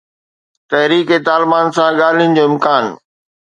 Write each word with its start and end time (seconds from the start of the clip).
تحريڪ 0.69 1.09
طالبان 1.27 1.65
سان 1.75 1.91
ڳالهين 2.01 2.29
جو 2.37 2.43
امڪان 2.51 2.83